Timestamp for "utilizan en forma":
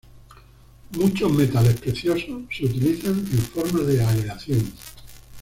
2.65-3.81